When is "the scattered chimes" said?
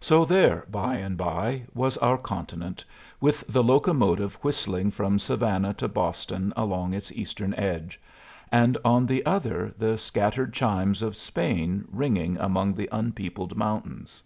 9.78-11.02